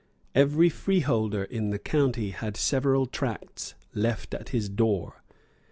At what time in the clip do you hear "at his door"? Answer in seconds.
4.33-5.21